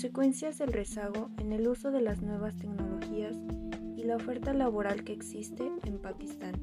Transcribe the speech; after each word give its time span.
Consecuencias 0.00 0.56
del 0.56 0.72
rezago 0.72 1.30
en 1.36 1.52
el 1.52 1.68
uso 1.68 1.90
de 1.90 2.00
las 2.00 2.22
nuevas 2.22 2.56
tecnologías 2.56 3.36
y 3.98 4.04
la 4.04 4.16
oferta 4.16 4.54
laboral 4.54 5.04
que 5.04 5.12
existe 5.12 5.70
en 5.84 5.98
Pakistán. 5.98 6.54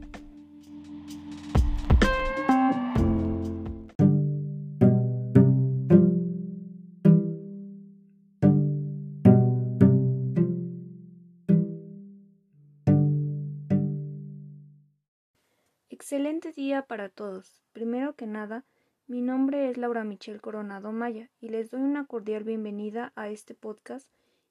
Excelente 15.90 16.54
día 16.54 16.88
para 16.88 17.09
todos. 17.09 17.62
Primero 17.72 18.16
que 18.16 18.26
nada, 18.26 18.66
mi 19.07 19.21
nombre 19.21 19.70
es 19.70 19.77
Laura 19.77 20.03
Michelle 20.03 20.41
Coronado 20.41 20.91
Maya 20.91 21.29
y 21.39 21.47
les 21.47 21.71
doy 21.71 21.79
una 21.79 22.05
cordial 22.05 22.43
bienvenida 22.43 23.13
a 23.16 23.30
este 23.30 23.55
podcast 23.55 24.05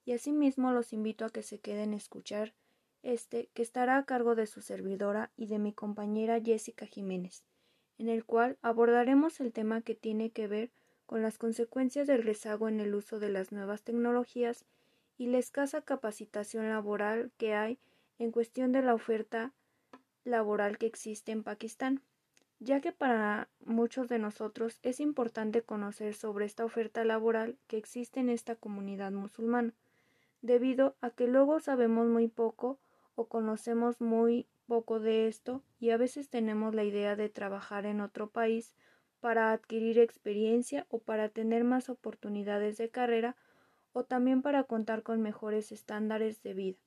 y 0.06 0.12
asimismo 0.12 0.73
los 0.73 0.95
invito 0.95 1.27
a 1.27 1.30
que 1.30 1.42
se 1.42 1.59
queden 1.59 1.92
a 1.92 1.96
escuchar 1.96 2.55
este 3.02 3.51
que 3.52 3.60
estará 3.60 3.98
a 3.98 4.06
cargo 4.06 4.34
de 4.34 4.46
su 4.46 4.62
servidora 4.62 5.30
y 5.37 5.48
de 5.48 5.59
mi 5.59 5.74
compañera 5.74 6.41
Jessica 6.41 6.87
Jiménez, 6.87 7.45
en 7.98 8.09
el 8.09 8.24
cual 8.24 8.56
abordaremos 8.62 9.41
el 9.41 9.52
tema 9.52 9.82
que 9.82 9.95
tiene 9.95 10.30
que 10.30 10.48
ver 10.48 10.70
con 11.04 11.20
las 11.20 11.37
consecuencias 11.37 12.07
del 12.07 12.23
rezago 12.23 12.66
en 12.66 12.80
el 12.80 12.95
uso 12.95 13.20
de 13.20 13.29
las 13.29 13.52
nuevas 13.52 13.82
tecnologías 13.82 14.65
y 15.18 15.27
la 15.27 15.37
escasa 15.37 15.82
capacitación 15.82 16.66
laboral 16.70 17.30
que 17.37 17.52
hay 17.52 17.79
en 18.18 18.32
cuestión 18.32 18.73
de 18.73 18.80
la 18.80 18.95
oferta 18.95 19.52
laboral 20.24 20.79
que 20.79 20.87
existe 20.87 21.30
en 21.30 21.43
Pakistán 21.43 22.01
ya 22.59 22.80
que 22.80 22.93
para 22.93 23.49
muchos 23.65 24.09
de 24.09 24.18
nosotros 24.18 24.79
es 24.82 25.01
importante 25.01 25.62
conocer 25.62 26.15
sobre 26.15 26.46
esta 26.46 26.65
oferta 26.65 27.04
laboral 27.04 27.59
que 27.66 27.76
existe 27.76 28.21
en 28.21 28.30
esta 28.30 28.57
comunidad 28.57 29.13
musulmana, 29.13 29.74
debido 30.43 30.96
a 31.01 31.10
que 31.10 31.26
luego 31.26 31.60
sabemos 31.60 32.07
muy 32.07 32.29
poco 32.29 32.79
o 33.15 33.26
conocemos 33.26 34.01
muy 34.01 34.46
poco 34.66 35.01
de 35.01 35.29
esto 35.29 35.63
y 35.79 35.90
a 35.90 35.96
veces 35.96 36.29
tenemos 36.29 36.74
la 36.74 36.85
idea 36.85 37.16
de 37.16 37.29
trabajar 37.29 37.87
en 37.87 38.01
otro 38.01 38.29
país 38.30 38.74
para 39.20 39.52
adquirir 39.52 39.98
experiencia 39.98 40.87
o 40.88 40.98
para 40.98 41.29
tener 41.29 41.65
más 41.65 41.88
oportunidades 41.88 42.76
de 42.76 42.91
carrera 42.91 43.37
o 43.93 44.04
también 44.04 44.43
para 44.43 44.65
contar 44.65 45.02
con 45.02 45.23
mejores 45.23 45.73
estándares 45.73 46.43
de 46.43 46.54
vida, 46.54 46.79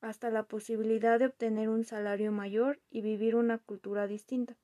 hasta 0.00 0.30
la 0.30 0.44
posibilidad 0.44 1.18
de 1.18 1.26
obtener 1.26 1.68
un 1.68 1.84
salario 1.84 2.30
mayor 2.30 2.80
y 2.90 3.00
vivir 3.00 3.34
una 3.34 3.58
cultura 3.58 4.06
distinta. 4.06 4.56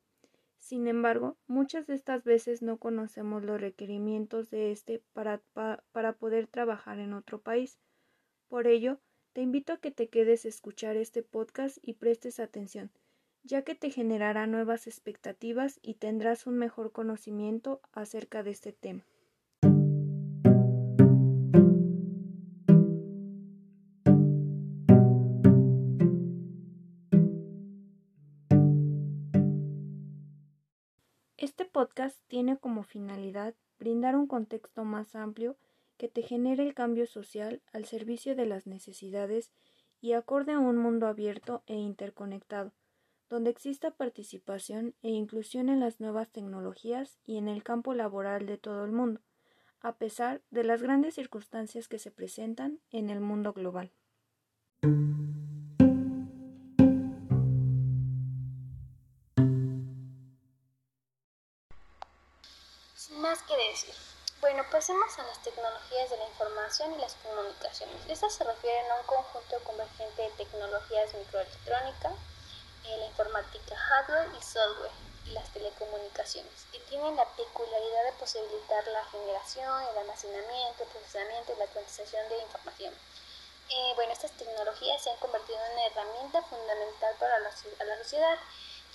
Sin 0.61 0.86
embargo, 0.86 1.36
muchas 1.47 1.86
de 1.86 1.94
estas 1.94 2.22
veces 2.22 2.62
no 2.62 2.77
conocemos 2.77 3.42
los 3.42 3.61
requerimientos 3.61 4.50
de 4.50 4.70
este 4.70 5.03
para, 5.14 5.42
para 5.91 6.12
poder 6.12 6.47
trabajar 6.47 7.00
en 7.00 7.14
otro 7.14 7.41
país. 7.41 7.80
Por 8.47 8.66
ello, 8.66 9.00
te 9.33 9.41
invito 9.41 9.72
a 9.72 9.78
que 9.78 9.91
te 9.91 10.08
quedes 10.08 10.44
a 10.44 10.48
escuchar 10.48 10.97
este 10.97 11.22
podcast 11.22 11.78
y 11.83 11.94
prestes 11.94 12.38
atención, 12.41 12.92
ya 13.42 13.62
que 13.62 13.75
te 13.75 13.91
generará 13.91 14.47
nuevas 14.47 14.86
expectativas 14.86 15.81
y 15.83 15.94
tendrás 15.94 16.47
un 16.47 16.58
mejor 16.58 16.92
conocimiento 16.92 17.81
acerca 17.92 18.42
de 18.42 18.50
este 18.50 18.72
tema. 18.72 19.05
Podcast 31.80 32.18
tiene 32.28 32.58
como 32.58 32.82
finalidad 32.82 33.54
brindar 33.78 34.14
un 34.14 34.26
contexto 34.26 34.84
más 34.84 35.14
amplio 35.14 35.56
que 35.96 36.08
te 36.08 36.20
genere 36.20 36.62
el 36.62 36.74
cambio 36.74 37.06
social 37.06 37.62
al 37.72 37.86
servicio 37.86 38.36
de 38.36 38.44
las 38.44 38.66
necesidades 38.66 39.50
y 40.02 40.12
acorde 40.12 40.52
a 40.52 40.58
un 40.58 40.76
mundo 40.76 41.06
abierto 41.06 41.62
e 41.66 41.76
interconectado, 41.76 42.74
donde 43.30 43.48
exista 43.48 43.92
participación 43.92 44.94
e 45.00 45.08
inclusión 45.08 45.70
en 45.70 45.80
las 45.80 46.00
nuevas 46.00 46.28
tecnologías 46.28 47.19
y 47.24 47.38
en 47.38 47.48
el 47.48 47.62
campo 47.62 47.94
laboral 47.94 48.44
de 48.44 48.58
todo 48.58 48.84
el 48.84 48.92
mundo, 48.92 49.22
a 49.80 49.96
pesar 49.96 50.42
de 50.50 50.64
las 50.64 50.82
grandes 50.82 51.14
circunstancias 51.14 51.88
que 51.88 51.98
se 51.98 52.10
presentan 52.10 52.80
en 52.90 53.08
el 53.08 53.20
mundo 53.20 53.54
global. 53.54 53.90
Bueno, 64.41 64.64
pasemos 64.69 65.16
a 65.16 65.22
las 65.22 65.41
tecnologías 65.42 66.10
de 66.10 66.16
la 66.16 66.26
información 66.26 66.92
y 66.94 66.98
las 66.98 67.14
comunicaciones. 67.22 68.03
Estas 68.08 68.34
se 68.34 68.42
refieren 68.42 68.91
a 68.91 68.97
un 68.97 69.06
conjunto 69.06 69.60
convergente 69.62 70.22
de 70.22 70.31
tecnologías 70.31 71.14
microelectrónica, 71.14 72.10
eh, 72.84 72.97
la 72.97 73.06
informática 73.06 73.76
hardware 73.76 74.28
y 74.36 74.42
software 74.42 74.91
y 75.26 75.31
las 75.31 75.53
telecomunicaciones, 75.53 76.66
que 76.72 76.81
tienen 76.91 77.14
la 77.14 77.28
peculiaridad 77.36 78.04
de 78.06 78.12
posibilitar 78.19 78.84
la 78.88 79.04
generación, 79.04 79.82
el 79.92 79.98
almacenamiento, 79.98 80.82
el 80.82 80.88
procesamiento 80.88 81.52
y 81.52 81.58
la 81.58 81.66
cuantización 81.66 82.28
de 82.28 82.38
información. 82.38 82.94
Eh, 83.69 83.92
bueno, 83.94 84.12
estas 84.12 84.32
tecnologías 84.32 85.00
se 85.00 85.10
han 85.10 85.19
convertido 85.19 85.64
en 85.64 85.72
una 85.75 85.87
herramienta 85.87 86.42
fundamental 86.42 87.14
para 87.20 87.38
la, 87.38 87.50
la 87.84 87.98
sociedad, 87.98 88.38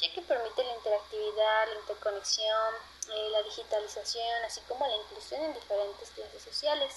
ya 0.01 0.11
que 0.11 0.21
permite 0.21 0.65
la 0.65 0.73
interactividad, 0.73 1.67
la 1.67 1.79
interconexión, 1.79 2.75
eh, 3.09 3.29
la 3.31 3.43
digitalización, 3.43 4.43
así 4.45 4.61
como 4.61 4.85
la 4.87 4.95
inclusión 4.95 5.43
en 5.43 5.53
diferentes 5.53 6.09
clases 6.11 6.41
sociales, 6.41 6.95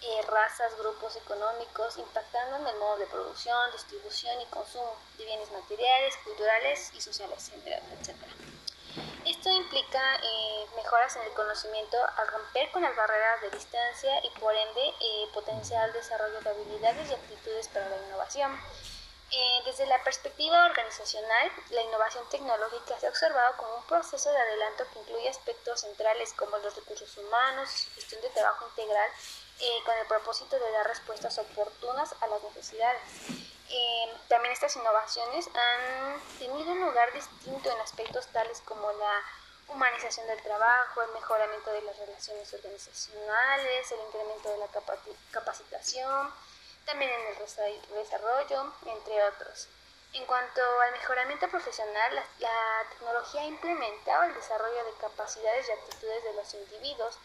eh, 0.00 0.22
razas, 0.22 0.76
grupos 0.78 1.16
económicos, 1.16 1.96
impactando 1.96 2.56
en 2.56 2.66
el 2.66 2.76
modo 2.76 2.98
de 2.98 3.06
producción, 3.06 3.70
distribución 3.72 4.40
y 4.40 4.46
consumo 4.46 4.96
de 5.16 5.24
bienes 5.24 5.50
materiales, 5.52 6.16
culturales 6.24 6.90
y 6.94 7.00
sociales, 7.00 7.50
etc. 7.50 8.16
Esto 9.24 9.50
implica 9.50 10.16
eh, 10.16 10.66
mejoras 10.76 11.16
en 11.16 11.22
el 11.22 11.32
conocimiento 11.32 11.96
al 12.16 12.28
romper 12.28 12.70
con 12.72 12.82
las 12.82 12.94
barreras 12.94 13.40
de 13.42 13.50
distancia 13.50 14.12
y 14.24 14.30
por 14.38 14.54
ende 14.54 14.94
potenciar 15.32 15.88
el 15.88 15.94
desarrollo 15.94 16.40
de 16.40 16.50
habilidades 16.50 17.10
y 17.10 17.14
actitudes 17.14 17.68
para 17.68 17.88
la 17.88 17.96
innovación. 17.96 18.52
Eh, 19.36 19.62
desde 19.64 19.84
la 19.86 20.00
perspectiva 20.04 20.64
organizacional, 20.66 21.50
la 21.70 21.82
innovación 21.82 22.24
tecnológica 22.28 23.00
se 23.00 23.06
ha 23.06 23.10
observado 23.10 23.56
como 23.56 23.74
un 23.78 23.82
proceso 23.86 24.30
de 24.30 24.38
adelanto 24.38 24.84
que 24.92 25.00
incluye 25.00 25.28
aspectos 25.28 25.80
centrales 25.80 26.32
como 26.34 26.56
los 26.58 26.76
recursos 26.76 27.18
humanos, 27.18 27.88
gestión 27.96 28.20
de 28.22 28.28
trabajo 28.28 28.68
integral, 28.68 29.10
eh, 29.58 29.82
con 29.84 29.98
el 29.98 30.06
propósito 30.06 30.56
de 30.56 30.70
dar 30.70 30.86
respuestas 30.86 31.36
oportunas 31.38 32.14
a 32.20 32.28
las 32.28 32.44
necesidades. 32.44 33.02
Eh, 33.70 34.16
también 34.28 34.52
estas 34.52 34.76
innovaciones 34.76 35.48
han 35.48 36.20
tenido 36.38 36.70
un 36.70 36.82
lugar 36.82 37.12
distinto 37.12 37.72
en 37.72 37.80
aspectos 37.80 38.28
tales 38.28 38.60
como 38.64 38.92
la 38.92 39.20
humanización 39.66 40.28
del 40.28 40.40
trabajo, 40.42 41.02
el 41.02 41.10
mejoramiento 41.10 41.72
de 41.72 41.82
las 41.82 41.98
relaciones 41.98 42.54
organizacionales, 42.54 43.90
el 43.90 44.00
incremento 44.06 44.48
de 44.50 44.58
la 44.58 44.68
capacitación, 45.32 46.32
también 46.84 47.10
en 47.10 47.26
el 47.28 47.38
desarrollo, 47.94 48.72
entre 48.86 49.24
otros. 49.24 49.68
En 50.14 50.24
cuanto 50.26 50.60
al 50.80 50.92
mejoramiento 50.92 51.48
profesional, 51.48 52.14
la, 52.38 52.86
tecnología 52.90 53.40
ha 53.40 53.46
implementado 53.46 54.22
el 54.22 54.34
desarrollo 54.34 54.84
de 54.84 54.92
capacidades 55.00 55.68
y 55.68 55.72
actitudes 55.72 56.22
de 56.22 56.32
los 56.34 56.54
individuos 56.54 57.18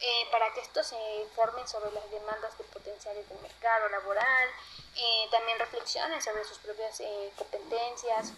eh, 0.00 0.28
para 0.30 0.52
que 0.52 0.60
estos 0.60 0.88
se 0.88 1.14
informen 1.22 1.66
sobre 1.66 1.90
las 1.92 2.10
demandas 2.10 2.56
de 2.58 2.64
potenciales 2.64 3.26
del 3.30 3.38
mercado 3.38 3.88
laboral, 3.88 4.48
eh, 4.94 5.28
también 5.30 5.58
reflexionen 5.58 6.20
sobre 6.20 6.44
sus 6.44 6.58
propias 6.58 7.00
eh, 7.00 7.32
competencias 7.36 8.32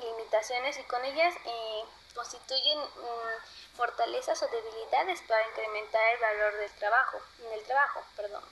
limitaciones 0.00 0.76
y 0.78 0.82
con 0.84 1.04
ellas 1.04 1.34
constituyen 2.14 2.78
mm, 2.78 3.76
fortalezas 3.76 4.42
o 4.42 4.48
debilidades 4.48 5.22
para 5.22 5.46
incrementar 5.48 6.02
el 6.14 6.20
valor 6.20 6.56
del 6.56 6.70
trabajo, 6.72 7.18
en 7.52 7.64
trabajo, 7.64 8.02
perdón. 8.16 8.42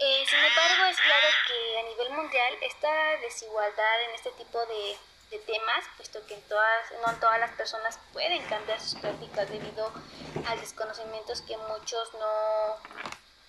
Eh, 0.00 0.24
sin 0.28 0.38
embargo, 0.38 0.84
es 0.84 1.00
claro 1.00 1.26
que 1.48 1.78
a 1.80 1.82
nivel 1.82 2.10
mundial 2.10 2.56
esta 2.60 3.16
desigualdad 3.16 4.02
en 4.02 4.14
este 4.14 4.30
tipo 4.32 4.64
de, 4.66 4.96
temas, 5.44 5.84
puesto 5.96 6.24
que 6.26 6.36
todas, 6.48 6.90
no 7.04 7.14
todas 7.20 7.38
las 7.40 7.50
personas 7.52 7.98
pueden 8.12 8.42
cambiar 8.46 8.80
sus 8.80 8.94
prácticas 8.94 9.50
debido 9.50 9.92
al 10.46 10.60
desconocimiento 10.60 11.32
que 11.46 11.56
muchos 11.56 12.14
no, 12.14 12.76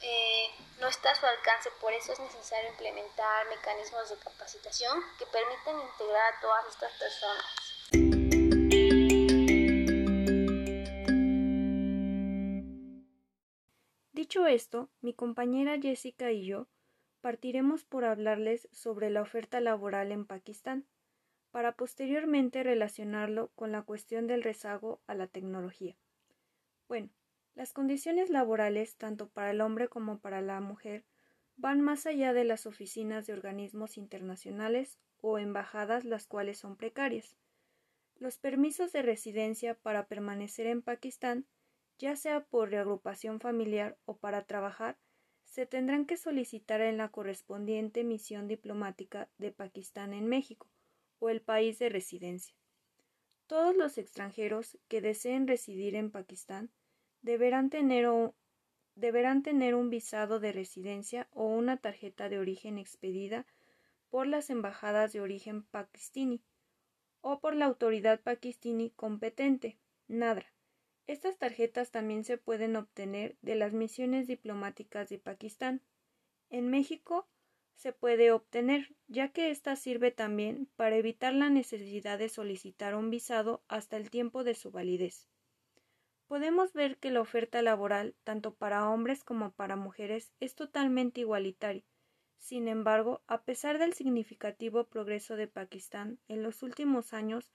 eh, 0.01 0.49
no 0.79 0.87
está 0.87 1.11
a 1.11 1.15
su 1.15 1.25
alcance. 1.25 1.69
Por 1.79 1.93
eso 1.93 2.13
es 2.13 2.19
necesario 2.19 2.69
implementar 2.71 3.47
mecanismos 3.47 4.09
de 4.09 4.17
capacitación 4.17 5.03
que 5.17 5.25
permitan 5.27 5.79
integrar 5.79 6.33
a 6.33 6.41
todas 6.41 6.65
estas 6.65 6.91
personas. 6.93 7.68
Dicho 14.29 14.45
esto, 14.45 14.91
mi 15.01 15.15
compañera 15.15 15.81
Jessica 15.81 16.31
y 16.31 16.45
yo 16.45 16.67
partiremos 17.19 17.83
por 17.83 18.05
hablarles 18.05 18.69
sobre 18.71 19.09
la 19.09 19.23
oferta 19.23 19.59
laboral 19.59 20.11
en 20.11 20.23
Pakistán, 20.27 20.85
para 21.49 21.71
posteriormente 21.71 22.61
relacionarlo 22.61 23.49
con 23.55 23.71
la 23.71 23.81
cuestión 23.81 24.27
del 24.27 24.43
rezago 24.43 25.01
a 25.07 25.15
la 25.15 25.25
tecnología. 25.25 25.95
Bueno, 26.87 27.09
Las 27.55 27.73
condiciones 27.73 28.29
laborales, 28.29 28.97
tanto 28.97 29.29
para 29.29 29.49
el 29.49 29.61
hombre 29.61 29.87
como 29.87 30.19
para 30.19 30.41
la 30.41 30.61
mujer, 30.61 31.05
van 31.57 31.81
más 31.81 32.05
allá 32.05 32.31
de 32.31 32.43
las 32.43 32.67
oficinas 32.67 33.25
de 33.25 33.33
organismos 33.33 33.97
internacionales 33.97 34.99
o 35.21 35.39
embajadas, 35.39 36.05
las 36.05 36.27
cuales 36.27 36.59
son 36.59 36.75
precarias. 36.75 37.35
Los 38.15 38.37
permisos 38.37 38.91
de 38.91 39.01
residencia 39.01 39.73
para 39.73 40.05
permanecer 40.05 40.67
en 40.67 40.83
Pakistán, 40.83 41.47
ya 41.99 42.15
sea 42.15 42.45
por 42.45 42.71
reagrupación 42.71 43.39
familiar 43.39 43.97
o 44.05 44.17
para 44.17 44.45
trabajar, 44.45 44.97
se 45.43 45.65
tendrán 45.65 46.05
que 46.05 46.15
solicitar 46.15 46.79
en 46.81 46.97
la 46.97 47.09
correspondiente 47.09 48.03
misión 48.03 48.47
diplomática 48.47 49.29
de 49.37 49.51
Pakistán 49.51 50.13
en 50.13 50.27
México 50.27 50.67
o 51.19 51.29
el 51.29 51.41
país 51.41 51.77
de 51.77 51.89
residencia. 51.89 52.55
Todos 53.47 53.75
los 53.75 53.97
extranjeros 53.97 54.77
que 54.87 55.01
deseen 55.01 55.47
residir 55.47 55.95
en 55.95 56.11
Pakistán 56.11 56.71
deberán 57.21 57.69
tener, 57.69 58.05
un 58.07 59.89
visado 59.89 60.39
de 60.39 60.51
residencia 60.51 61.27
o 61.31 61.45
una 61.45 61.77
tarjeta 61.77 62.29
de 62.29 62.39
origen 62.39 62.77
expedida 62.77 63.45
por 64.09 64.27
las 64.27 64.49
embajadas 64.49 65.11
de 65.11 65.21
origen 65.21 65.63
pakistini 65.63 66.41
o 67.21 67.39
por 67.39 67.55
la 67.55 67.65
autoridad 67.65 68.21
pakistini 68.21 68.91
competente, 68.91 69.77
NADRA. 70.07 70.47
Estas 71.09 71.37
tarjetas 71.37 71.91
también 71.91 72.23
se 72.23 72.37
pueden 72.37 72.75
obtener 72.75 73.35
de 73.41 73.55
las 73.55 73.73
misiones 73.73 74.27
diplomáticas 74.27 75.09
de 75.09 75.17
Pakistán. 75.17 75.81
En 76.49 76.69
México 76.69 77.27
se 77.75 77.93
puede 77.93 78.31
obtener, 78.31 78.95
ya 79.07 79.29
que 79.29 79.49
ésta 79.49 79.75
sirve 79.75 80.11
también 80.11 80.69
para 80.75 80.95
evitar 80.95 81.33
la 81.33 81.49
necesidad 81.49 82.19
de 82.19 82.29
solicitar 82.29 82.95
un 82.95 83.09
visado 83.09 83.63
hasta 83.67 83.97
el 83.97 84.09
tiempo 84.09 84.43
de 84.43 84.53
su 84.53 84.71
validez 84.71 85.27
podemos 86.29 86.73
ver 86.73 86.97
que 86.99 87.09
la 87.09 87.21
oferta 87.21 87.63
laboral, 87.63 88.15
tanto 88.23 88.53
para 88.53 88.87
hombres 88.87 89.23
como 89.23 89.51
para 89.51 89.75
mujeres, 89.75 90.31
es 90.39 90.53
totalmente 90.53 91.21
igualitaria. 91.21 91.83
Sin 92.37 92.67
embargo, 92.67 93.23
a 93.25 93.41
pesar 93.41 93.79
del 93.79 93.93
significativo 93.93 94.83
progreso 94.83 95.35
de 95.35 95.47
Pakistán 95.47 96.19
en 96.27 96.43
los 96.43 96.61
últimos 96.61 97.13
años 97.13 97.51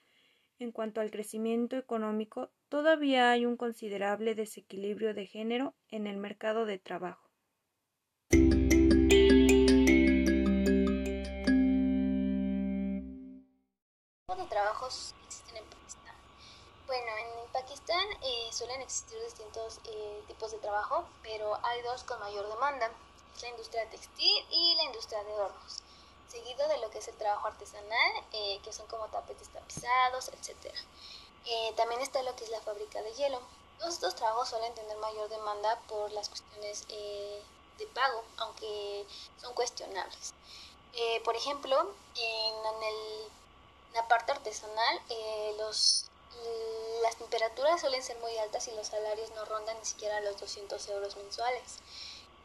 en 0.58 0.72
cuanto 0.72 1.00
al 1.00 1.10
crecimiento 1.10 1.76
económico, 1.76 2.50
todavía 2.68 3.30
hay 3.30 3.46
un 3.46 3.56
considerable 3.56 4.34
desequilibrio 4.34 5.14
de 5.14 5.26
género 5.26 5.74
en 5.88 6.06
el 6.06 6.16
mercado 6.16 6.66
de 6.66 6.78
trabajo. 6.78 7.30
de 14.36 14.46
trabajos 14.46 15.14
existen 15.26 15.56
en 15.58 15.64
bueno, 16.86 17.06
en 17.16 17.52
Pakistán 17.52 18.04
eh, 18.22 18.52
suelen 18.52 18.82
existir 18.82 19.18
distintos 19.24 19.80
eh, 19.84 20.22
tipos 20.26 20.52
de 20.52 20.58
trabajo, 20.58 21.08
pero 21.22 21.54
hay 21.64 21.80
dos 21.82 22.04
con 22.04 22.20
mayor 22.20 22.46
demanda, 22.48 22.90
la 23.40 23.48
industria 23.48 23.88
textil 23.88 24.44
y 24.50 24.74
la 24.76 24.84
industria 24.84 25.24
de 25.24 25.32
hornos, 25.32 25.82
seguido 26.34 26.66
de 26.68 26.78
lo 26.78 26.90
que 26.90 26.98
es 26.98 27.08
el 27.08 27.16
trabajo 27.16 27.46
artesanal, 27.46 28.12
eh, 28.32 28.60
que 28.62 28.72
son 28.72 28.86
como 28.88 29.06
tapetes 29.06 29.48
tapizados, 29.48 30.28
etc. 30.28 30.74
también 31.76 32.00
está 32.00 32.22
lo 32.22 32.34
que 32.36 32.44
es 32.44 32.50
la 32.50 32.60
fábrica 32.60 33.02
de 33.02 33.12
hielo. 33.14 33.40
Todos 33.78 33.94
estos 33.94 34.14
trabajos 34.14 34.48
suelen 34.48 34.74
tener 34.74 34.96
mayor 34.98 35.28
demanda 35.28 35.80
por 35.88 36.10
las 36.12 36.28
cuestiones 36.28 36.86
de 36.88 37.86
pago, 37.92 38.22
aunque 38.38 39.06
son 39.40 39.52
cuestionables. 39.54 40.34
por 41.24 41.36
ejemplo, 41.36 41.76
en, 42.16 42.82
el, 42.82 43.30
en 43.88 43.94
la 43.94 44.08
parte 44.08 44.32
artesanal, 44.32 45.00
los 45.58 46.06
las 47.02 47.16
temperaturas 47.16 47.80
suelen 47.80 48.02
ser 48.02 48.18
muy 48.18 48.36
altas 48.38 48.66
y 48.68 48.72
los 48.72 48.88
salarios 48.88 49.30
no 49.32 49.44
rondan 49.44 49.78
ni 49.78 49.84
siquiera 49.84 50.20
los 50.22 50.40
200 50.40 50.88
euros 50.88 51.16
mensuales. 51.16 51.78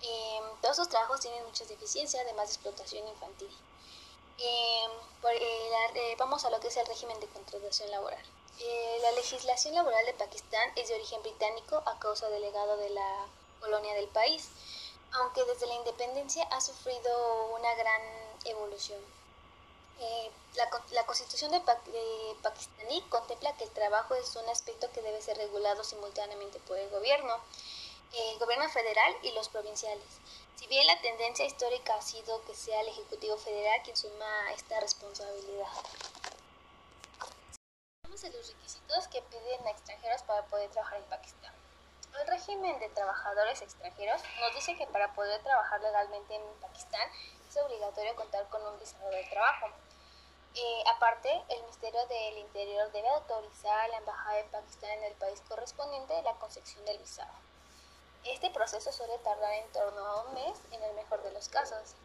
Em, 0.01 0.44
todos 0.62 0.77
los 0.77 0.89
trabajos 0.89 1.21
tienen 1.21 1.44
muchas 1.45 1.68
deficiencias, 1.68 2.24
además 2.24 2.47
de 2.47 2.53
explotación 2.53 3.07
infantil. 3.07 3.50
Em, 4.41 4.91
eh, 5.31 6.15
vamos 6.18 6.45
a 6.45 6.50
lo 6.50 6.59
que 6.59 6.69
es 6.69 6.77
el 6.77 6.86
régimen 6.86 7.19
de 7.19 7.27
contratación 7.27 7.91
laboral. 7.91 8.24
Eh, 8.59 9.00
la 9.01 9.12
legislación 9.12 9.74
laboral 9.74 10.06
de 10.06 10.13
Pakistán 10.13 10.71
es 10.75 10.88
de 10.88 10.95
origen 10.95 11.21
británico 11.24 11.83
a 11.86 12.00
causa 12.00 12.30
del 12.30 12.41
legado 12.41 12.77
de 12.77 12.89
la 12.89 13.25
colonia 13.59 13.94
del 13.95 14.07
país, 14.07 14.50
aunque 15.12 15.44
desde 15.44 15.68
la 15.68 15.75
independencia 15.75 16.44
ha 16.51 16.62
sufrido 16.62 17.56
una 17.56 17.74
gran 17.75 18.01
evolución. 18.45 19.00
Eh, 20.00 20.31
la, 20.91 21.06
Constitución 21.06 21.51
de, 21.51 21.59
Pakistaní 22.41 23.01
contempla 23.09 23.56
que 23.57 23.65
el 23.65 23.71
trabajo 23.71 24.15
es 24.15 24.33
un 24.38 24.47
aspecto 24.47 24.89
que 24.94 25.01
debe 25.01 25.21
ser 25.21 25.38
regulado 25.38 25.83
simultáneamente 25.83 26.59
por 26.59 26.77
el 26.77 26.89
gobierno, 26.89 27.36
el 28.13 28.39
gobierno 28.39 28.69
federal 28.69 29.15
y 29.21 29.31
los 29.31 29.50
provinciales. 29.50 30.06
Si 30.59 30.67
bien 30.67 30.85
la 30.88 31.00
tendencia 31.00 31.45
histórica 31.45 31.95
ha 31.95 32.01
sido 32.01 32.44
que 32.44 32.53
sea 32.53 32.81
el 32.81 32.89
Ejecutivo 32.89 33.38
Federal 33.38 33.81
quien 33.81 33.95
suma 33.95 34.51
esta 34.51 34.77
responsabilidad. 34.81 35.69
Vamos 38.03 38.21
a 38.25 38.27
los 38.27 38.45
requisitos 38.50 39.07
que 39.07 39.21
piden 39.21 39.65
a 39.65 39.69
extranjeros 39.69 40.21
para 40.23 40.45
poder 40.47 40.69
trabajar 40.71 40.97
en 40.97 41.06
Pakistán. 41.06 41.53
El 42.19 42.27
régimen 42.27 42.77
de 42.81 42.89
trabajadores 42.89 43.61
extranjeros 43.61 44.21
nos 44.41 44.53
dice 44.53 44.75
que 44.75 44.85
para 44.88 45.13
poder 45.13 45.41
trabajar 45.44 45.79
legalmente 45.79 46.35
en 46.35 46.44
Pakistán 46.59 47.09
es 47.47 47.55
obligatorio 47.55 48.13
contar 48.17 48.45
con 48.50 48.62
un 48.62 48.77
visado 48.79 49.09
de 49.12 49.23
trabajo. 49.29 49.67
Eh, 50.55 50.83
aparte, 50.94 51.41
el 51.47 51.62
Ministerio 51.62 52.05
del 52.07 52.38
Interior 52.38 52.91
debe 52.91 53.07
autorizar 53.07 53.79
a 53.79 53.88
la 53.88 53.97
Embajada 54.00 54.35
de 54.35 54.44
Pakistán 54.44 54.89
en 54.89 55.03
el 55.05 55.13
país 55.13 55.41
correspondiente 55.47 56.21
la 56.23 56.33
concesión 56.33 56.83
del 56.83 56.97
visado. 56.97 57.31
Este 58.25 58.50
proceso 58.50 58.92
suele 58.92 59.18
tardar 59.19 59.54
en 59.54 59.71
torno 59.71 60.06
a 60.06 60.21
un 60.24 60.33
mes 60.33 60.57
en 60.71 60.83
el 60.83 60.94
mejor 60.94 61.24
de 61.24 61.31
los 61.31 61.50
casos. 61.50 61.95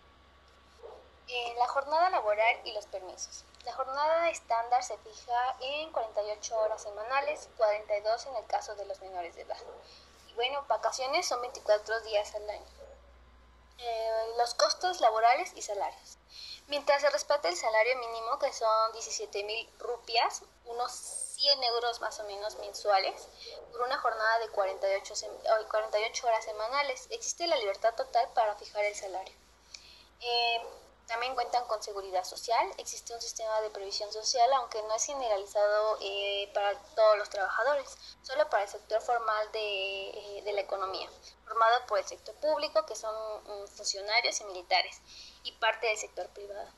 En 1.26 1.58
la 1.58 1.66
jornada 1.68 2.10
laboral 2.10 2.60
y 2.64 2.72
los 2.72 2.86
permisos. 2.86 3.44
La 3.64 3.72
jornada 3.72 4.28
estándar 4.30 4.82
se 4.84 4.98
fija 4.98 5.56
en 5.60 5.90
48 5.90 6.58
horas 6.58 6.82
semanales, 6.82 7.48
42 7.56 8.26
en 8.26 8.36
el 8.36 8.46
caso 8.46 8.74
de 8.74 8.84
los 8.84 9.00
menores 9.00 9.34
de 9.34 9.42
edad. 9.42 9.56
Y 10.28 10.34
bueno, 10.34 10.64
vacaciones 10.68 11.26
son 11.26 11.40
24 11.40 12.00
días 12.02 12.34
al 12.34 12.48
año. 12.48 12.66
Eh, 13.78 14.34
los 14.36 14.54
costos 14.54 15.00
laborales 15.00 15.52
y 15.56 15.62
salarios. 15.62 16.18
Mientras 16.68 17.02
se 17.02 17.10
respeta 17.10 17.48
el 17.48 17.56
salario 17.56 17.96
mínimo, 17.98 18.38
que 18.38 18.52
son 18.52 18.92
17 18.92 19.44
mil 19.44 19.68
rupias, 19.78 20.42
unos 20.66 21.23
100 21.44 21.62
euros 21.64 22.00
más 22.00 22.18
o 22.20 22.24
menos 22.24 22.56
mensuales, 22.56 23.28
por 23.70 23.82
una 23.82 23.98
jornada 23.98 24.38
de 24.38 24.48
48, 24.48 25.14
48 25.70 26.26
horas 26.26 26.42
semanales, 26.42 27.06
existe 27.10 27.46
la 27.46 27.56
libertad 27.56 27.94
total 27.94 28.26
para 28.32 28.54
fijar 28.54 28.82
el 28.84 28.94
salario. 28.94 29.34
Eh, 30.22 30.62
también 31.06 31.34
cuentan 31.34 31.66
con 31.66 31.82
seguridad 31.82 32.24
social, 32.24 32.66
existe 32.78 33.12
un 33.12 33.20
sistema 33.20 33.60
de 33.60 33.68
previsión 33.68 34.10
social, 34.10 34.50
aunque 34.54 34.82
no 34.84 34.94
es 34.94 35.04
generalizado 35.04 35.98
eh, 36.00 36.50
para 36.54 36.78
todos 36.94 37.18
los 37.18 37.28
trabajadores, 37.28 37.94
solo 38.22 38.48
para 38.48 38.62
el 38.62 38.70
sector 38.70 39.02
formal 39.02 39.52
de, 39.52 40.38
eh, 40.38 40.42
la 40.50 40.62
economía, 40.62 41.10
formado 41.44 41.84
por 41.86 41.98
el 41.98 42.06
sector 42.06 42.34
público, 42.36 42.86
que 42.86 42.96
son 42.96 43.14
mm, 43.44 43.66
funcionarios 43.66 44.40
y 44.40 44.44
militares, 44.44 44.98
y 45.42 45.52
parte 45.52 45.88
del 45.88 45.98
sector 45.98 46.26
privado. 46.30 46.70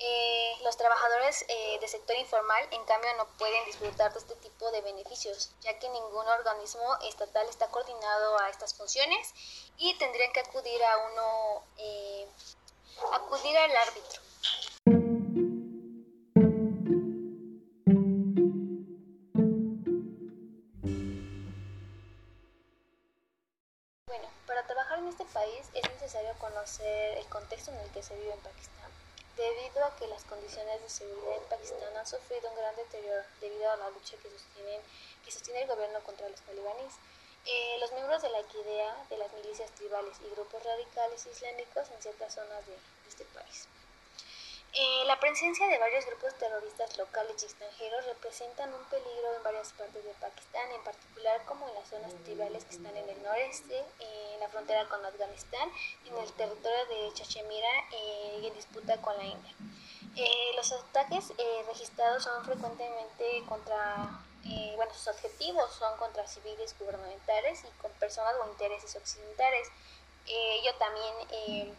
Eh, 0.00 0.56
los 0.62 0.76
trabajadores 0.76 1.44
del 1.80 1.88
sector 1.88 2.16
informal, 2.16 2.68
en 2.70 2.84
cambio, 2.84 3.12
no 3.16 3.26
pueden 3.36 3.64
disfrutar 3.66 4.12
de 4.12 4.18
este 4.20 4.36
tipo 4.36 4.70
de 4.70 4.80
beneficios, 4.80 5.50
ya 5.60 5.78
que 5.78 5.88
ningún 5.88 6.26
organismo 6.28 6.96
estatal 7.02 7.48
está 7.48 7.68
coordinado 7.68 8.38
a 8.38 8.48
estas 8.48 8.74
funciones 8.74 9.34
y 9.76 9.94
tendrían 9.98 10.32
que 10.32 10.40
acudir 10.40 10.82
a 10.84 10.98
uno 10.98 11.64
acudir 13.12 13.56
al 13.56 13.76
árbitro. 13.76 14.22
Bueno, 24.06 24.28
para 24.46 24.66
trabajar 24.66 24.98
en 24.98 25.08
este 25.08 25.24
país 25.26 25.68
es 25.74 25.88
necesario 25.90 26.34
conocer 26.38 27.18
el 27.18 27.26
contexto 27.28 27.70
en 27.70 27.78
el 27.78 27.90
que 27.92 28.02
se 28.02 28.16
vive 28.16 28.32
en 28.32 28.40
Pakistán, 28.40 28.90
debido 29.36 29.84
a 29.84 29.94
que 29.96 30.06
las 30.08 30.24
condiciones 30.48 30.80
de 30.80 30.88
seguridad 30.88 31.36
en 31.36 31.44
Pakistán 31.44 31.94
han 31.94 32.06
sufrido 32.06 32.48
un 32.48 32.56
gran 32.56 32.74
deterioro 32.74 33.22
debido 33.38 33.70
a 33.70 33.76
la 33.76 33.90
lucha 33.90 34.16
que, 34.16 34.30
que 35.22 35.30
sostiene 35.30 35.62
el 35.62 35.68
gobierno 35.68 36.00
contra 36.00 36.26
los 36.26 36.40
talibanes. 36.40 36.94
Eh, 37.44 37.76
los 37.80 37.92
miembros 37.92 38.22
de 38.22 38.30
la 38.30 38.40
Equidea, 38.40 38.96
de 39.10 39.18
las 39.18 39.30
milicias 39.34 39.70
tribales 39.72 40.16
y 40.24 40.30
grupos 40.34 40.62
radicales 40.64 41.26
islámicos 41.26 41.90
en 41.90 42.00
ciertas 42.00 42.34
zonas 42.34 42.66
de, 42.66 42.72
este 43.08 43.24
país. 43.26 43.68
Eh, 44.72 45.04
la 45.04 45.20
presencia 45.20 45.66
de 45.68 45.78
varios 45.78 46.06
grupos 46.06 46.32
terroristas 46.38 46.96
locales 46.96 47.42
y 47.42 47.44
extranjeros 47.44 48.06
representan 48.06 48.72
un 48.72 48.84
peligro 48.84 49.34
en 49.36 49.42
varias 49.42 49.72
partes 49.74 50.02
de 50.02 50.12
Pakistán, 50.14 50.70
en 50.72 50.82
particular 50.82 51.44
como 51.44 51.68
en 51.68 51.74
las 51.74 51.88
zonas 51.88 52.12
tribales 52.24 52.64
que 52.64 52.76
están 52.76 52.96
en 52.96 53.08
el 53.08 53.22
noreste, 53.22 53.84
en 54.00 54.40
la 54.40 54.48
frontera 54.48 54.88
con 54.88 55.04
Afganistán, 55.04 55.70
en 56.06 56.16
el 56.16 56.32
territorio 56.32 56.86
de 56.86 57.12
Chachemira 57.12 57.70
eh, 57.92 58.38
y 58.42 58.46
en 58.46 58.54
disputa 58.54 58.96
con 59.02 59.16
la 59.18 59.24
India. 59.24 59.54
Los 60.56 60.72
ataques 60.72 61.32
registrados 61.66 62.24
son 62.24 62.44
frecuentemente 62.44 63.44
contra 63.48 64.20
Eh, 64.44 64.72
bueno, 64.76 64.92
sus 64.94 65.08
objetivos 65.08 65.70
son 65.74 65.96
contra 65.98 66.26
civiles 66.26 66.74
gubernamentales 66.78 67.64
y 67.64 67.82
con 67.82 67.90
personas 67.92 68.34
o 68.42 68.48
intereses 68.50 68.94
occidentales. 68.96 69.68
Eh, 70.26 70.60
ello 70.60 70.74
también 70.78 71.14
eh, 71.30 71.74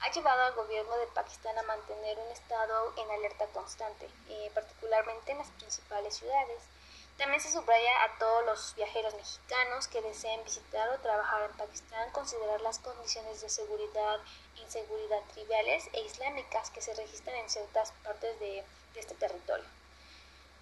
ha 0.00 0.10
llevado 0.10 0.42
al 0.44 0.54
gobierno 0.54 0.96
de 0.96 1.06
Pakistán 1.08 1.58
a 1.58 1.62
mantener 1.62 2.18
un 2.18 2.28
estado 2.32 2.92
en 2.96 3.10
alerta 3.10 3.46
constante, 3.48 4.08
particularmente 4.54 5.32
en 5.32 5.38
las 5.38 5.50
principales 5.50 6.16
ciudades. 6.16 6.62
También 7.20 7.42
se 7.42 7.52
subraya 7.52 8.04
a 8.04 8.18
todos 8.18 8.46
los 8.46 8.74
viajeros 8.76 9.12
mexicanos 9.12 9.88
que 9.88 10.00
deseen 10.00 10.42
visitar 10.42 10.88
o 10.88 10.98
trabajar 11.00 11.50
en 11.50 11.56
Pakistán 11.58 12.10
considerar 12.12 12.62
las 12.62 12.78
condiciones 12.78 13.42
de 13.42 13.50
seguridad 13.50 14.20
inseguridad 14.56 15.20
triviales 15.34 15.86
e 15.92 16.00
islámicas 16.00 16.70
que 16.70 16.80
se 16.80 16.94
registran 16.94 17.36
en 17.36 17.50
ciertas 17.50 17.92
partes 18.04 18.40
de, 18.40 18.64
este 18.94 19.14
territorio. 19.16 19.66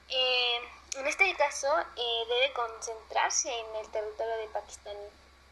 Eh, 0.09 0.59
en 0.97 1.07
este 1.07 1.33
caso, 1.37 1.69
eh, 1.95 2.25
debe 2.29 2.53
concentrarse 2.55 3.57
en 3.57 3.77
el 3.77 3.89
territorio 3.93 4.37
de 4.39 4.49
Pakistán. 4.49 4.97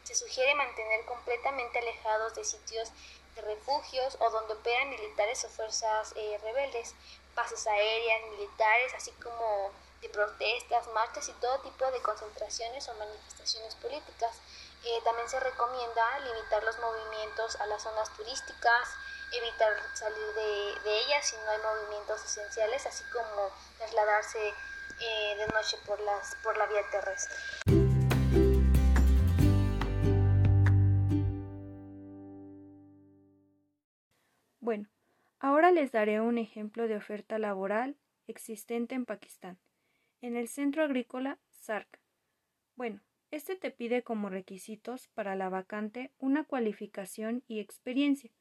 Se 0.03 0.13
sugiere 0.13 0.55
mantener 0.55 1.05
completamente 1.05 1.79
alejados 1.79 2.35
de 2.35 2.43
sitios 2.43 2.91
de 3.35 3.43
refugios 3.43 4.17
o 4.19 4.29
donde 4.29 4.55
operan 4.55 4.89
militares 4.89 5.45
o 5.45 5.49
fuerzas 5.49 6.11
eh, 6.17 6.37
rebeldes, 6.43 6.95
bases 7.33 7.65
aéreas, 7.65 8.29
militares, 8.31 8.93
así 8.93 9.11
como 9.23 9.71
de 10.01 10.09
protestas, 10.09 10.87
marchas 10.93 11.27
y 11.29 11.33
todo 11.33 11.59
tipo 11.61 11.89
de 11.91 12.01
concentraciones 12.01 12.87
o 12.89 12.93
manifestaciones 12.95 13.75
políticas. 13.75 14.39
Eh, 14.83 15.01
también 15.03 15.27
se 15.27 15.39
recomienda 15.39 16.19
limitar 16.19 16.63
los 16.63 16.77
movimientos 16.79 17.55
a 17.57 17.65
las 17.65 17.81
zonas 17.81 18.09
turísticas, 18.15 18.89
evitar 19.33 19.73
salir 19.95 20.33
de, 20.35 20.99
ellas 20.99 21.27
si 21.27 21.35
no 21.37 21.49
hay 21.49 21.57
movimientos 21.59 22.23
esenciales, 22.23 22.85
así 22.85 23.03
como 23.11 23.49
trasladarse 23.77 24.53
eh, 24.99 25.35
de 25.35 25.47
noche 25.47 25.77
por, 25.85 25.99
las, 26.01 26.35
por 26.43 26.57
la 26.57 26.67
vía 26.67 26.89
terrestre. 26.91 27.35
Bueno, 34.59 34.87
ahora 35.39 35.71
les 35.71 35.91
daré 35.91 36.21
un 36.21 36.37
ejemplo 36.37 36.87
de 36.87 36.97
oferta 36.97 37.39
laboral 37.39 37.97
existente 38.27 38.95
en 38.95 39.05
Pakistán 39.05 39.57
en 40.21 40.35
el 40.35 40.47
centro 40.47 40.83
agrícola 40.83 41.39
SARC. 41.49 41.99
Bueno, 42.75 43.01
este 43.31 43.55
te 43.55 43.71
pide 43.71 44.03
como 44.03 44.29
requisitos 44.29 45.07
para 45.09 45.35
la 45.35 45.49
vacante 45.49 46.11
una 46.17 46.43
cualificación 46.43 47.43
y 47.47 47.59
experiencia 47.59 48.31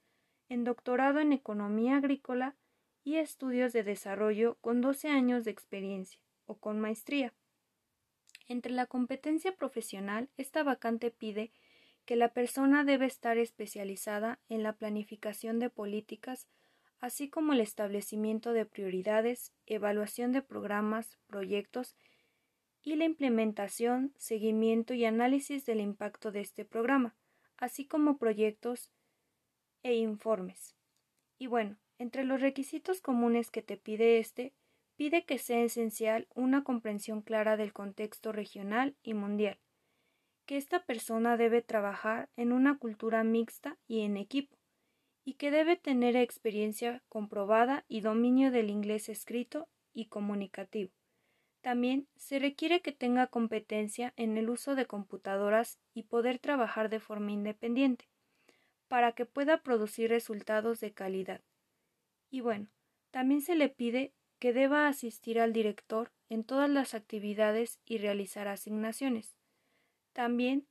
en 0.48 0.64
doctorado 0.64 1.18
en 1.18 1.32
economía 1.32 1.96
agrícola 1.96 2.56
y 3.02 3.16
estudios 3.16 3.72
de 3.72 3.82
desarrollo 3.82 4.58
con 4.60 4.80
12 4.80 5.08
años 5.08 5.44
de 5.44 5.50
experiencia 5.50 6.20
o 6.44 6.58
con 6.58 6.80
maestría. 6.80 7.34
Entre 8.48 8.72
la 8.72 8.86
competencia 8.86 9.56
profesional, 9.56 10.28
esta 10.36 10.62
vacante 10.62 11.10
pide 11.10 11.52
que 12.04 12.14
la 12.14 12.32
persona 12.32 12.84
debe 12.84 13.06
estar 13.06 13.38
especializada 13.38 14.38
en 14.48 14.62
la 14.62 14.74
planificación 14.74 15.58
de 15.58 15.70
políticas 15.70 16.46
así 17.00 17.28
como 17.28 17.52
el 17.52 17.60
establecimiento 17.60 18.52
de 18.52 18.66
prioridades, 18.66 19.52
evaluación 19.66 20.32
de 20.32 20.42
programas, 20.42 21.18
proyectos 21.26 21.96
y 22.82 22.96
la 22.96 23.04
implementación, 23.04 24.14
seguimiento 24.16 24.94
y 24.94 25.04
análisis 25.04 25.66
del 25.66 25.80
impacto 25.80 26.30
de 26.30 26.40
este 26.40 26.64
programa, 26.64 27.16
así 27.56 27.86
como 27.86 28.18
proyectos 28.18 28.90
e 29.82 29.94
informes. 29.94 30.76
Y 31.38 31.48
bueno, 31.48 31.78
entre 31.98 32.24
los 32.24 32.40
requisitos 32.40 33.00
comunes 33.00 33.50
que 33.50 33.62
te 33.62 33.76
pide 33.76 34.18
este, 34.18 34.54
pide 34.96 35.24
que 35.24 35.38
sea 35.38 35.62
esencial 35.62 36.26
una 36.34 36.64
comprensión 36.64 37.22
clara 37.22 37.56
del 37.56 37.72
contexto 37.72 38.32
regional 38.32 38.96
y 39.02 39.14
mundial, 39.14 39.58
que 40.46 40.56
esta 40.56 40.84
persona 40.84 41.36
debe 41.36 41.62
trabajar 41.62 42.30
en 42.36 42.52
una 42.52 42.78
cultura 42.78 43.24
mixta 43.24 43.78
y 43.86 44.00
en 44.02 44.16
equipo, 44.16 44.55
y 45.26 45.34
que 45.34 45.50
debe 45.50 45.76
tener 45.76 46.14
experiencia 46.14 47.02
comprobada 47.08 47.84
y 47.88 48.00
dominio 48.00 48.52
del 48.52 48.70
inglés 48.70 49.08
escrito 49.08 49.68
y 49.92 50.06
comunicativo. 50.06 50.92
También 51.62 52.06
se 52.14 52.38
requiere 52.38 52.80
que 52.80 52.92
tenga 52.92 53.26
competencia 53.26 54.14
en 54.16 54.38
el 54.38 54.48
uso 54.48 54.76
de 54.76 54.86
computadoras 54.86 55.80
y 55.92 56.04
poder 56.04 56.38
trabajar 56.38 56.90
de 56.90 57.00
forma 57.00 57.32
independiente, 57.32 58.08
para 58.86 59.12
que 59.12 59.26
pueda 59.26 59.64
producir 59.64 60.10
resultados 60.10 60.78
de 60.78 60.92
calidad. 60.92 61.40
Y 62.30 62.40
bueno, 62.40 62.68
también 63.10 63.42
se 63.42 63.56
le 63.56 63.68
pide 63.68 64.12
que 64.38 64.52
deba 64.52 64.86
asistir 64.86 65.40
al 65.40 65.52
director 65.52 66.12
en 66.28 66.44
todas 66.44 66.70
las 66.70 66.94
actividades 66.94 67.80
y 67.84 67.98
realizar 67.98 68.46
asignaciones. 68.46 69.36
También 70.12 70.68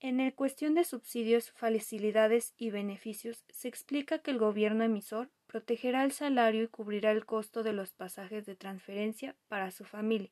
en 0.00 0.20
el 0.20 0.34
cuestión 0.34 0.74
de 0.74 0.84
subsidios, 0.84 1.50
facilidades 1.50 2.54
y 2.56 2.70
beneficios, 2.70 3.44
se 3.48 3.66
explica 3.66 4.20
que 4.20 4.30
el 4.30 4.38
gobierno 4.38 4.84
emisor 4.84 5.30
protegerá 5.46 6.04
el 6.04 6.12
salario 6.12 6.62
y 6.62 6.68
cubrirá 6.68 7.10
el 7.10 7.26
costo 7.26 7.64
de 7.64 7.72
los 7.72 7.92
pasajes 7.92 8.46
de 8.46 8.54
transferencia 8.54 9.36
para 9.48 9.72
su 9.72 9.84
familia, 9.84 10.30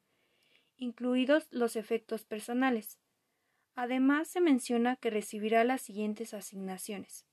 incluidos 0.77 1.49
los 1.51 1.75
efectos 1.75 2.25
personales. 2.25 2.99
Además, 3.75 4.29
se 4.29 4.41
menciona 4.41 4.97
que 4.97 5.11
recibirá 5.11 5.65
las 5.65 5.83
siguientes 5.83 6.33
asignaciones. 6.33 7.27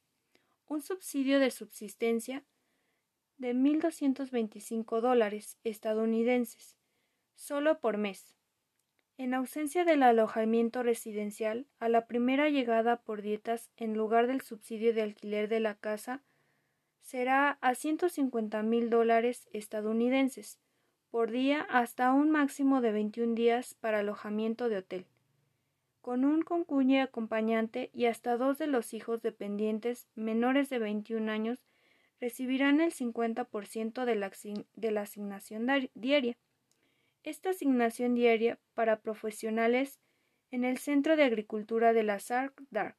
Un 0.66 0.82
subsidio 0.82 1.40
de 1.40 1.52
subsistencia 1.52 2.44
de 3.38 3.54
1.225 3.54 5.02
dólares 5.02 5.58
estadounidenses, 5.64 6.78
solo 7.36 7.80
por 7.80 7.98
mes, 7.98 8.36
en 9.18 9.34
ausencia 9.34 9.86
del 9.86 10.04
alojamiento 10.04 10.82
residencial, 10.82 11.68
a 11.80 11.88
la 11.88 12.08
primera 12.08 12.50
llegada 12.50 12.98
por 12.98 13.22
dietas 13.22 13.70
en 13.78 13.94
lugar 13.94 14.28
del 14.28 14.42
subsidio 14.42 14.94
de 14.94 15.04
alquiler 15.04 15.48
de 15.50 15.60
la 15.60 15.76
casa 15.76 16.22
será 17.02 17.58
a 17.62 17.76
150 17.76 18.64
mil 18.64 18.90
dólares 18.90 19.48
estadounidenses 19.52 20.60
por 21.12 21.30
día 21.30 21.62
hasta 21.70 22.12
un 22.12 22.32
máximo 22.32 22.82
de 22.82 22.92
21 22.92 23.36
días 23.36 23.76
para 23.76 24.00
alojamiento 24.00 24.68
de 24.68 24.78
hotel, 24.78 25.06
con 26.02 26.26
un 26.26 26.42
concuñe 26.42 27.02
acompañante 27.02 27.92
y 27.94 28.06
hasta 28.06 28.36
dos 28.36 28.58
de 28.58 28.68
los 28.68 28.96
hijos 28.96 29.22
dependientes 29.22 30.08
menores 30.16 30.70
de 30.70 30.80
21 30.80 31.32
años 31.32 31.60
recibirán 32.20 32.82
el 32.82 32.92
50% 32.92 34.06
de 34.06 34.16
la, 34.16 34.32
de 34.76 34.92
la 34.92 35.02
asignación 35.02 35.68
diaria 35.94 36.36
esta 37.24 37.52
asignación 37.52 38.16
diaria 38.16 38.60
para 38.74 39.02
profesionales 39.02 40.00
en 40.52 40.66
el 40.66 40.78
Centro 40.78 41.16
de 41.16 41.24
Agricultura 41.24 41.94
de 41.94 42.04
la 42.04 42.20
SARC 42.20 42.62
DARC. 42.70 42.98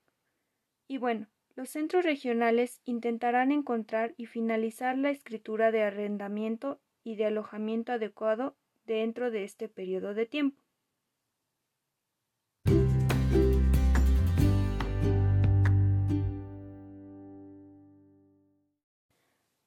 Y 0.89 0.99
bueno, 0.99 1.29
los 1.55 1.71
centros 1.71 2.05
regionales 2.05 2.81
intentarán 2.85 3.53
encontrar 3.53 4.15
y 4.17 4.27
finalizar 4.27 4.99
la 4.99 5.11
escritura 5.11 5.71
de 5.71 5.83
arrendamiento 5.85 6.81
y 7.05 7.15
de 7.17 7.27
alojamiento 7.27 7.93
adecuado 7.93 8.57
dentro 8.85 9.31
de 9.31 9.45
este 9.45 9.69
periodo 9.69 10.15
de 10.15 10.27
tiempo. 10.27 10.64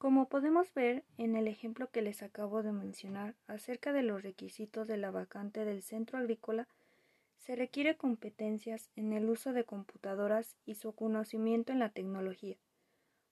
Como 0.07 0.29
podemos 0.29 0.73
ver 0.73 1.03
en 1.17 1.35
el 1.35 1.49
ejemplo 1.49 1.91
que 1.91 2.01
les 2.01 2.23
acabo 2.23 2.63
de 2.63 2.71
mencionar 2.71 3.35
acerca 3.45 3.91
de 3.91 4.03
los 4.03 4.23
requisitos 4.23 4.87
de 4.87 4.95
la 4.95 5.11
vacante 5.11 5.65
del 5.65 5.83
centro 5.83 6.17
agrícola, 6.17 6.69
se 7.39 7.57
requiere 7.57 7.97
competencias 7.97 8.89
en 8.95 9.11
el 9.11 9.29
uso 9.29 9.51
de 9.51 9.65
computadoras 9.65 10.55
y 10.65 10.75
su 10.75 10.93
conocimiento 10.93 11.73
en 11.73 11.79
la 11.79 11.89
tecnología, 11.89 12.55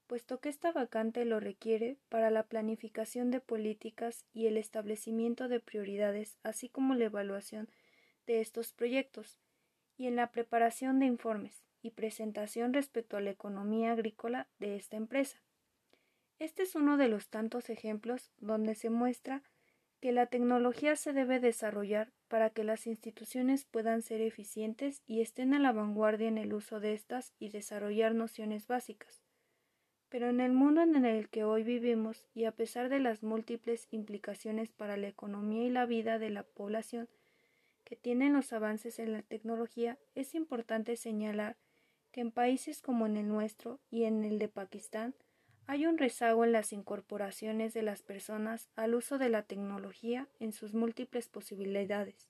puesto 0.05 0.41
que 0.41 0.49
esta 0.49 0.73
vacante 0.73 1.23
lo 1.23 1.39
requiere 1.39 1.97
para 2.09 2.29
la 2.29 2.43
planificación 2.43 3.31
de 3.31 3.39
políticas 3.39 4.25
y 4.33 4.47
el 4.47 4.57
establecimiento 4.57 5.47
de 5.47 5.61
prioridades, 5.61 6.37
así 6.43 6.67
como 6.67 6.93
la 6.93 7.05
evaluación 7.05 7.69
de 8.27 8.41
estos 8.41 8.73
proyectos, 8.73 9.39
y 9.95 10.07
en 10.07 10.17
la 10.17 10.29
preparación 10.33 10.99
de 10.99 11.05
informes 11.05 11.63
y 11.81 11.91
presentación 11.91 12.73
respecto 12.73 13.15
a 13.15 13.21
la 13.21 13.29
economía 13.29 13.93
agrícola 13.93 14.49
de 14.59 14.75
esta 14.75 14.97
empresa. 14.97 15.44
Este 16.39 16.63
es 16.63 16.75
uno 16.75 16.97
de 16.97 17.07
los 17.07 17.29
tantos 17.29 17.69
ejemplos 17.69 18.31
donde 18.39 18.75
se 18.75 18.89
muestra 18.89 19.41
que 20.01 20.11
la 20.11 20.27
tecnología 20.27 20.95
se 20.95 21.13
debe 21.13 21.39
desarrollar 21.39 22.11
para 22.27 22.49
que 22.49 22.63
las 22.63 22.87
instituciones 22.87 23.65
puedan 23.65 24.01
ser 24.01 24.21
eficientes 24.21 25.01
y 25.07 25.21
estén 25.21 25.53
a 25.53 25.59
la 25.59 25.71
vanguardia 25.71 26.27
en 26.27 26.37
el 26.37 26.53
uso 26.53 26.79
de 26.79 26.93
estas 26.93 27.33
y 27.39 27.49
desarrollar 27.49 28.13
nociones 28.13 28.67
básicas. 28.67 29.23
Pero 30.09 30.29
en 30.29 30.41
el 30.41 30.51
mundo 30.51 30.81
en 30.81 31.05
el 31.05 31.29
que 31.29 31.43
hoy 31.45 31.63
vivimos 31.63 32.27
y 32.33 32.45
a 32.45 32.51
pesar 32.51 32.89
de 32.89 32.99
las 32.99 33.23
múltiples 33.23 33.87
implicaciones 33.91 34.71
para 34.71 34.97
la 34.97 35.07
economía 35.07 35.63
y 35.63 35.69
la 35.69 35.85
vida 35.85 36.19
de 36.19 36.29
la 36.29 36.43
población 36.43 37.09
que 37.83 37.95
tienen 37.95 38.33
los 38.33 38.51
avances 38.51 38.99
en 38.99 39.13
la 39.13 39.21
tecnología, 39.21 39.97
es 40.15 40.35
importante 40.35 40.97
señalar 40.97 41.55
que 42.11 42.21
en 42.21 42.31
países 42.31 42.81
como 42.81 43.05
en 43.05 43.17
el 43.17 43.27
nuestro 43.27 43.79
y 43.89 44.03
en 44.03 44.23
el 44.23 44.39
de 44.39 44.47
Pakistán, 44.47 45.15
Hay 45.67 45.87
un 45.87 45.97
rezago 45.97 46.45
en 46.45 46.51
las 46.51 46.73
incorporaciones 46.73 47.73
de 47.73 47.81
las 47.81 48.03
personas 48.03 48.69
al 48.75 48.93
uso 48.93 49.17
de 49.17 49.29
la 49.29 49.41
tecnología 49.43 50.27
en 50.39 50.51
sus 50.51 50.75
múltiples 50.75 51.27
posibilidades. 51.27 52.29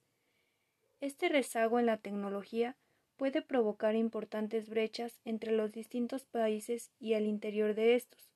Este 1.02 1.28
rezago 1.28 1.80
en 1.80 1.86
la 1.86 1.98
tecnología 1.98 2.78
puede 3.18 3.42
provocar 3.42 3.96
importantes 3.96 4.70
brechas 4.70 5.20
entre 5.26 5.52
los 5.52 5.74
distintos 5.74 6.26
países 6.26 6.92
y 6.98 7.14
el 7.14 7.26
interior 7.26 7.76
de 7.76 7.96
estos, 7.96 8.32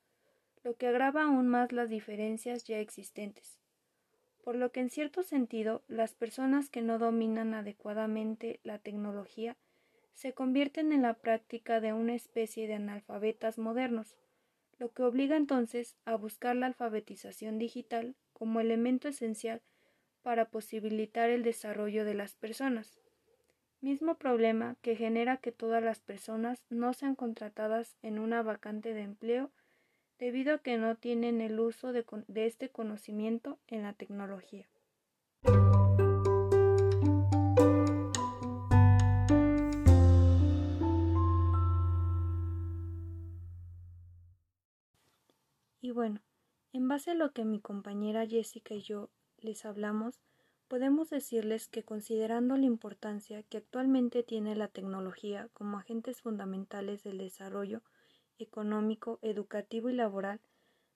lo 0.63 0.75
que 0.75 0.87
agrava 0.87 1.23
aún 1.23 1.47
más 1.47 1.71
las 1.71 1.89
diferencias 1.89 2.65
ya 2.65 2.79
existentes. 2.79 3.57
Por 4.43 4.55
lo 4.55 4.71
que 4.71 4.81
en 4.81 4.89
cierto 4.89 5.23
sentido 5.23 5.81
las 5.87 6.13
personas 6.13 6.69
que 6.69 6.81
no 6.81 6.99
dominan 6.99 7.53
adecuadamente 7.53 8.59
la 8.63 8.79
tecnología 8.79 9.55
se 10.13 10.33
convierten 10.33 10.91
en 10.91 11.03
la 11.03 11.13
práctica 11.13 11.79
de 11.79 11.93
una 11.93 12.15
especie 12.15 12.67
de 12.67 12.73
analfabetas 12.73 13.57
modernos, 13.57 14.17
lo 14.79 14.91
que 14.91 15.03
obliga 15.03 15.37
entonces 15.37 15.95
a 16.05 16.15
buscar 16.15 16.55
la 16.55 16.65
alfabetización 16.65 17.59
digital 17.59 18.15
como 18.33 18.59
elemento 18.59 19.07
esencial 19.07 19.61
para 20.23 20.49
posibilitar 20.49 21.29
el 21.29 21.43
desarrollo 21.43 22.05
de 22.05 22.15
las 22.15 22.35
personas 22.35 22.99
mismo 23.81 24.15
problema 24.15 24.75
que 24.81 24.95
genera 24.95 25.37
que 25.37 25.51
todas 25.51 25.83
las 25.83 25.99
personas 25.99 26.63
no 26.69 26.93
sean 26.93 27.15
contratadas 27.15 27.97
en 28.01 28.19
una 28.19 28.41
vacante 28.43 28.93
de 28.93 29.01
empleo 29.01 29.51
debido 30.17 30.55
a 30.55 30.57
que 30.59 30.77
no 30.77 30.95
tienen 30.95 31.39
el 31.39 31.59
uso 31.59 31.93
de, 31.93 32.05
este 32.45 32.69
conocimiento 32.69 33.57
en 33.67 33.83
la 33.83 33.93
tecnología. 33.93 34.67
Y 45.89 45.91
bueno, 45.91 46.21
en 46.71 46.87
base 46.87 47.09
a 47.09 47.13
lo 47.15 47.31
que 47.31 47.45
mi 47.45 47.59
compañera 47.59 48.27
Jessica 48.27 48.75
y 48.75 48.81
yo 48.83 49.09
les 49.39 49.65
hablamos, 49.65 50.21
Podemos 50.67 51.09
decirles 51.09 51.67
que 51.67 51.81
considerando 51.81 52.55
la 52.55 52.67
importancia 52.67 53.41
que 53.41 53.57
actualmente 53.57 54.21
tiene 54.21 54.55
la 54.55 54.67
tecnología 54.67 55.49
como 55.53 55.79
agentes 55.79 56.21
fundamentales 56.21 57.01
del 57.01 57.17
desarrollo 57.17 57.81
económico, 58.37 59.17
educativo 59.23 59.89
y 59.89 59.93
laboral, 59.93 60.41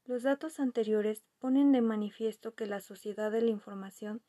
los 0.06 0.22
datos 0.22 0.60
anteriores 0.60 1.26
ponen 1.40 1.72
de 1.72 1.82
manifiesto 1.82 2.54
que 2.54 2.68
la 2.68 2.80
sociedad 2.80 3.32
de 3.32 3.42
la 3.42 3.50
información 3.50 4.22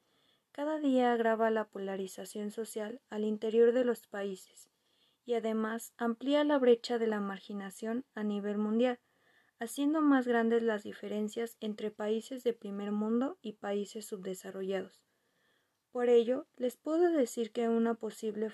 cada 0.50 0.78
día 0.78 1.12
agrava 1.12 1.50
la 1.50 1.68
polarización 1.68 2.50
social 2.50 3.02
al 3.10 3.24
interior 3.24 3.72
de 3.72 3.84
los 3.84 4.06
países 4.06 4.70
y 5.26 5.34
además 5.34 5.92
amplía 5.98 6.42
la 6.42 6.56
brecha 6.56 6.96
de 6.98 7.08
la 7.08 7.20
marginación 7.20 8.06
a 8.14 8.24
nivel 8.24 8.56
mundial, 8.56 8.98
haciendo 9.58 10.00
más 10.00 10.26
grandes 10.26 10.62
las 10.62 10.82
diferencias 10.82 11.56
entre 11.60 11.90
países 11.90 12.44
de 12.44 12.52
primer 12.52 12.92
mundo 12.92 13.38
y 13.42 13.52
países 13.52 14.06
subdesarrollados. 14.06 15.04
Por 15.90 16.08
ello, 16.08 16.46
les 16.56 16.76
puedo 16.76 17.10
decir 17.10 17.52
que 17.52 17.68
una 17.68 17.94
posible 17.94 18.50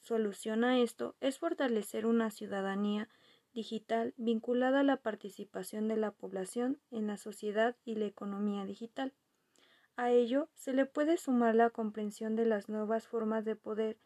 solución 0.00 0.64
a 0.64 0.80
esto 0.80 1.16
es 1.20 1.38
fortalecer 1.38 2.06
una 2.06 2.30
ciudadanía 2.30 3.08
digital 3.52 4.14
vinculada 4.16 4.80
a 4.80 4.84
la 4.84 4.98
participación 4.98 5.88
de 5.88 5.96
la 5.96 6.10
población 6.10 6.80
en 6.90 7.06
la 7.06 7.16
sociedad 7.16 7.76
y 7.84 7.94
la 7.94 8.06
economía 8.06 8.64
digital. 8.64 9.12
A 9.96 10.10
ello 10.10 10.50
se 10.54 10.72
le 10.72 10.86
puede 10.86 11.16
sumar 11.16 11.54
la 11.54 11.70
comprensión 11.70 12.34
de 12.36 12.46
las 12.46 12.68
nuevas 12.68 13.06
formas 13.06 13.44
de 13.44 13.56
poder 13.56 13.98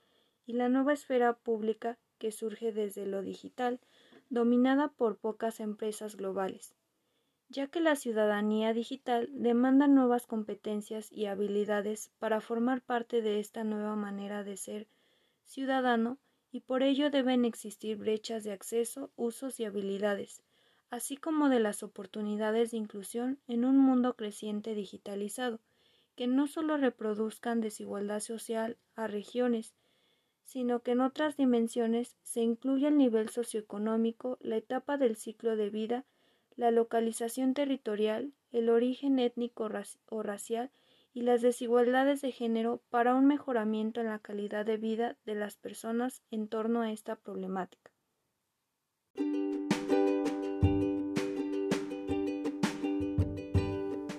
y 0.45 0.53
la 0.53 0.69
nueva 0.69 0.93
esfera 0.93 1.39
pública 1.39 1.99
que 2.19 2.31
surge 2.31 2.73
desde 2.73 3.07
lo 3.07 3.23
digital, 3.23 3.81
dominada 4.31 4.89
por 4.89 5.19
pocas 5.19 5.61
empresas 5.61 6.17
globales, 6.17 6.75
ya 7.49 7.67
que 7.69 7.81
la 7.81 7.97
ciudadanía 7.97 8.75
digital 8.75 9.29
demanda 9.33 9.89
nuevas 9.89 10.27
competencias 10.27 11.11
y 11.11 11.27
habilidades 11.27 12.11
para 12.19 12.41
formar 12.41 12.83
parte 12.83 13.23
de 13.23 13.41
esta 13.41 13.65
nueva 13.65 13.97
manera 13.97 14.45
de 14.45 14.57
ser 14.57 14.89
ciudadano 15.45 16.19
y 16.51 16.61
por 16.61 16.83
ello 16.83 17.11
deben 17.11 17.45
existir 17.45 17.97
brechas 17.97 18.45
de 18.45 18.53
acceso, 18.53 19.11
usos 19.17 19.61
y 19.61 19.65
habilidades, 19.65 20.43
así 20.91 21.17
como 21.17 21.49
de 21.49 21.61
las 21.61 21.83
oportunidades 21.83 22.71
de 22.71 22.79
inclusión 22.79 23.39
en 23.49 23.65
un 23.65 23.79
mundo 23.79 24.15
creciente 24.15 24.75
digitalizado, 24.75 25.61
que 26.17 26.27
no 26.27 26.47
solo 26.47 26.77
reproduzcan 26.77 27.61
desigualdad 27.61 28.21
social 28.21 28.77
a 28.95 29.07
regiones, 29.07 29.75
sino 30.49 30.81
que 30.81 30.93
en 30.93 31.01
otras 31.01 31.37
dimensiones 31.37 32.17
se 32.25 32.41
incluya 32.41 32.89
el 32.89 32.97
nivel 32.97 33.29
socioeconómico, 33.29 34.39
la 34.41 34.57
etapa 34.57 34.97
del 34.99 35.15
ciclo 35.15 35.55
de 35.55 35.71
vida 35.71 36.05
la 36.59 36.73
localización 36.73 37.55
territorial, 37.55 38.33
el 38.51 38.69
origen 38.69 39.21
étnico 39.21 39.71
o 40.09 40.23
racial 40.25 40.73
y 41.15 41.23
las 41.23 41.41
desigualdades 41.41 42.21
de 42.21 42.33
género 42.33 42.83
para 42.91 43.15
un 43.15 43.27
mejoramiento 43.27 44.01
en 44.01 44.09
la 44.09 44.19
calidad 44.19 44.67
de 44.67 44.77
vida 44.77 45.17
de 45.25 45.37
las 45.37 45.57
personas 45.57 46.21
en 46.33 46.49
torno 46.49 46.83
a 46.83 46.91
esta 46.91 47.15
problemática. 47.15 47.93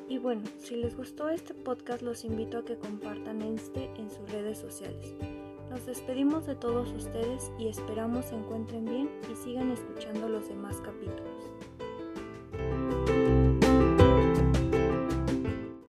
Y 0.08 0.18
bueno, 0.18 0.44
si 0.60 0.78
les 0.78 0.96
gustó 0.96 1.28
este 1.28 1.54
podcast 1.54 2.02
los 2.02 2.24
invito 2.24 2.60
a 2.60 2.65
que 2.65 2.78
compartan 2.78 3.42
este 3.42 3.84
en 3.98 4.10
sus 4.10 4.32
redes 4.32 4.58
sociales. 4.58 5.13
Nos 5.70 5.86
despedimos 5.86 6.48
de 6.48 6.56
todos 6.56 6.92
ustedes 6.94 7.52
y 7.60 7.68
esperamos 7.68 8.26
se 8.26 8.36
encuentren 8.36 8.86
bien 8.86 9.10
y 9.32 9.36
sigan 9.36 9.72
escuchando 9.72 10.28
los 10.28 10.48
demás 10.48 10.82
capítulos. 10.82 11.38